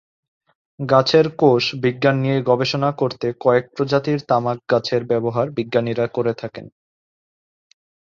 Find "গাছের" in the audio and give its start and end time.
0.79-1.25, 4.71-5.01